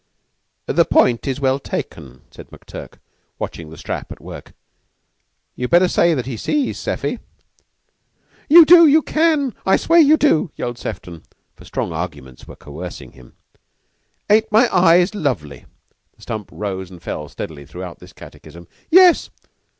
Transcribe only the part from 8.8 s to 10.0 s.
you can! I swear